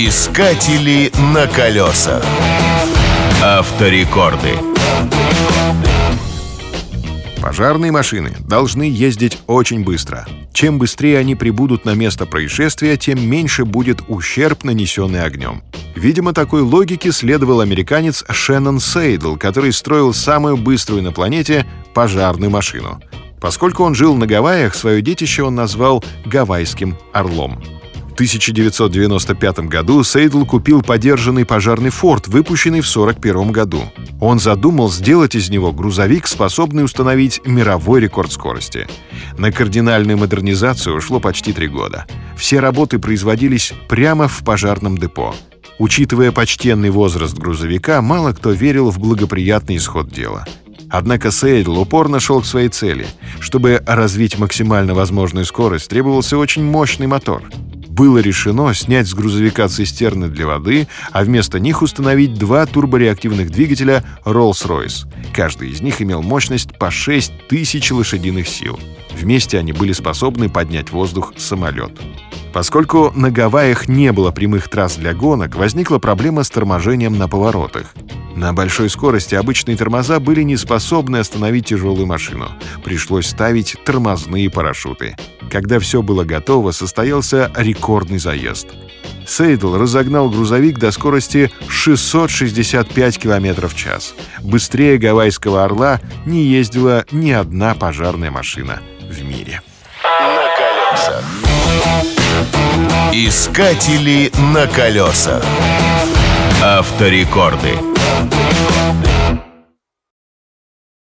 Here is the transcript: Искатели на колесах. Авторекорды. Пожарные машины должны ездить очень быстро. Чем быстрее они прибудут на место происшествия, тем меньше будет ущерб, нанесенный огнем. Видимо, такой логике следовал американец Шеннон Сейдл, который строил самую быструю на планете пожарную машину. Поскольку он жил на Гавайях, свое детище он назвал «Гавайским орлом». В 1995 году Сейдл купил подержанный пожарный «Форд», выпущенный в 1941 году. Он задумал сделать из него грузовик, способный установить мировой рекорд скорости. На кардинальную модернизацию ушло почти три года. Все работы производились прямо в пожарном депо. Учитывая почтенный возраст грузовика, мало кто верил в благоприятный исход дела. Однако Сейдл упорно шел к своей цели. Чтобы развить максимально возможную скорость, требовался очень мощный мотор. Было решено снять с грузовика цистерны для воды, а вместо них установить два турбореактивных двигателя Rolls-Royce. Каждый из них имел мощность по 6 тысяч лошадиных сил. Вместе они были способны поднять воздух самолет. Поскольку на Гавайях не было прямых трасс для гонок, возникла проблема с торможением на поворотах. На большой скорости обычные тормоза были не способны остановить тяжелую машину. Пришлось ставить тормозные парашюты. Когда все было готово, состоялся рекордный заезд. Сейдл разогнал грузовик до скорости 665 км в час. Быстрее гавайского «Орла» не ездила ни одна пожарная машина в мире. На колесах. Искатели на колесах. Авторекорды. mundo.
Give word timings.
Искатели 0.00 1.10
на 1.34 1.48
колесах. 1.48 2.24
Авторекорды. 3.42 4.50
Пожарные 7.42 7.90
машины 7.90 8.32
должны 8.38 8.84
ездить 8.84 9.40
очень 9.48 9.82
быстро. 9.82 10.24
Чем 10.52 10.78
быстрее 10.78 11.18
они 11.18 11.34
прибудут 11.34 11.84
на 11.84 11.96
место 11.96 12.26
происшествия, 12.26 12.96
тем 12.96 13.28
меньше 13.28 13.64
будет 13.64 14.02
ущерб, 14.06 14.62
нанесенный 14.62 15.24
огнем. 15.24 15.64
Видимо, 15.96 16.32
такой 16.32 16.60
логике 16.60 17.10
следовал 17.10 17.60
американец 17.60 18.24
Шеннон 18.30 18.78
Сейдл, 18.78 19.34
который 19.34 19.72
строил 19.72 20.14
самую 20.14 20.58
быструю 20.58 21.02
на 21.02 21.10
планете 21.10 21.66
пожарную 21.92 22.52
машину. 22.52 23.02
Поскольку 23.40 23.82
он 23.82 23.96
жил 23.96 24.14
на 24.14 24.28
Гавайях, 24.28 24.76
свое 24.76 25.02
детище 25.02 25.42
он 25.42 25.56
назвал 25.56 26.04
«Гавайским 26.24 26.96
орлом». 27.12 27.60
В 28.18 28.20
1995 28.20 29.60
году 29.68 30.02
Сейдл 30.02 30.44
купил 30.44 30.82
подержанный 30.82 31.44
пожарный 31.44 31.90
«Форд», 31.90 32.26
выпущенный 32.26 32.80
в 32.80 32.90
1941 32.90 33.52
году. 33.52 33.84
Он 34.20 34.40
задумал 34.40 34.90
сделать 34.90 35.36
из 35.36 35.50
него 35.50 35.70
грузовик, 35.70 36.26
способный 36.26 36.82
установить 36.82 37.40
мировой 37.46 38.00
рекорд 38.00 38.32
скорости. 38.32 38.88
На 39.38 39.52
кардинальную 39.52 40.18
модернизацию 40.18 40.96
ушло 40.96 41.20
почти 41.20 41.52
три 41.52 41.68
года. 41.68 42.06
Все 42.36 42.58
работы 42.58 42.98
производились 42.98 43.72
прямо 43.88 44.26
в 44.26 44.42
пожарном 44.42 44.98
депо. 44.98 45.32
Учитывая 45.78 46.32
почтенный 46.32 46.90
возраст 46.90 47.38
грузовика, 47.38 48.02
мало 48.02 48.32
кто 48.32 48.50
верил 48.50 48.90
в 48.90 48.98
благоприятный 48.98 49.76
исход 49.76 50.08
дела. 50.08 50.44
Однако 50.90 51.30
Сейдл 51.30 51.78
упорно 51.78 52.18
шел 52.18 52.40
к 52.40 52.46
своей 52.46 52.68
цели. 52.68 53.06
Чтобы 53.38 53.80
развить 53.86 54.40
максимально 54.40 54.94
возможную 54.94 55.44
скорость, 55.44 55.88
требовался 55.88 56.36
очень 56.36 56.64
мощный 56.64 57.06
мотор. 57.06 57.44
Было 57.98 58.18
решено 58.18 58.72
снять 58.74 59.08
с 59.08 59.14
грузовика 59.14 59.66
цистерны 59.66 60.28
для 60.28 60.46
воды, 60.46 60.86
а 61.10 61.24
вместо 61.24 61.58
них 61.58 61.82
установить 61.82 62.34
два 62.34 62.64
турбореактивных 62.64 63.50
двигателя 63.50 64.04
Rolls-Royce. 64.24 65.08
Каждый 65.34 65.70
из 65.70 65.80
них 65.80 66.00
имел 66.00 66.22
мощность 66.22 66.78
по 66.78 66.92
6 66.92 67.48
тысяч 67.48 67.90
лошадиных 67.90 68.46
сил. 68.46 68.78
Вместе 69.18 69.58
они 69.58 69.72
были 69.72 69.90
способны 69.90 70.48
поднять 70.48 70.92
воздух 70.92 71.32
самолет. 71.36 71.90
Поскольку 72.52 73.12
на 73.16 73.32
Гавайях 73.32 73.88
не 73.88 74.12
было 74.12 74.30
прямых 74.30 74.68
трасс 74.68 74.94
для 74.94 75.12
гонок, 75.12 75.56
возникла 75.56 75.98
проблема 75.98 76.44
с 76.44 76.50
торможением 76.50 77.18
на 77.18 77.26
поворотах. 77.26 77.94
На 78.38 78.52
большой 78.52 78.88
скорости 78.88 79.34
обычные 79.34 79.76
тормоза 79.76 80.20
были 80.20 80.42
не 80.42 80.56
способны 80.56 81.16
остановить 81.16 81.66
тяжелую 81.66 82.06
машину. 82.06 82.52
Пришлось 82.84 83.26
ставить 83.26 83.76
тормозные 83.84 84.48
парашюты. 84.48 85.16
Когда 85.50 85.80
все 85.80 86.02
было 86.02 86.22
готово, 86.22 86.70
состоялся 86.70 87.50
рекордный 87.56 88.20
заезд. 88.20 88.68
Сейдл 89.26 89.76
разогнал 89.76 90.30
грузовик 90.30 90.78
до 90.78 90.92
скорости 90.92 91.50
665 91.68 93.18
км 93.18 93.66
в 93.66 93.74
час. 93.74 94.14
Быстрее 94.40 94.98
гавайского 94.98 95.64
«Орла» 95.64 96.00
не 96.24 96.44
ездила 96.44 97.04
ни 97.10 97.32
одна 97.32 97.74
пожарная 97.74 98.30
машина 98.30 98.80
в 99.00 99.20
мире. 99.20 99.62
На 100.04 100.46
колесах. 100.56 101.24
Искатели 103.12 104.30
на 104.54 104.68
колесах. 104.68 105.42
Авторекорды. 106.62 107.87
mundo. 108.08 109.17